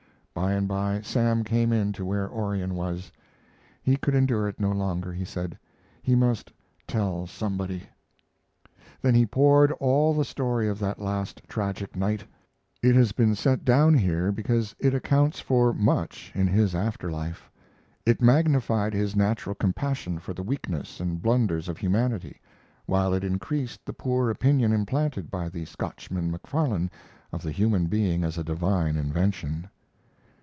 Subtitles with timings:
[0.33, 3.11] By and by Sam came in to where Orion was.
[3.83, 5.59] He could endure it no longer, he said;
[6.01, 6.51] he must,
[6.87, 7.83] "tell somebody."
[9.01, 12.23] Then he poured all the story of that last tragic night.
[12.81, 17.51] It has been set down here because it accounts for much in his after life.
[18.05, 22.39] It magnified his natural compassion for the weakness and blunders of humanity,
[22.85, 26.89] while it increased the poor opinion implanted by the Scotchman Macfarlane
[27.33, 29.69] of the human being as a divine invention.